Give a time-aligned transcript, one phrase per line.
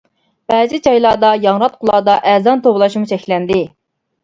[0.53, 3.63] بەزى جايلاردا ياڭراتقۇلاردا ئەزان توۋلاشمۇ چەكلەندى.